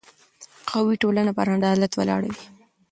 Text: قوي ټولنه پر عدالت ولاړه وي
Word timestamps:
قوي 0.69 0.95
ټولنه 1.01 1.31
پر 1.37 1.47
عدالت 1.57 1.91
ولاړه 1.95 2.29
وي 2.33 2.43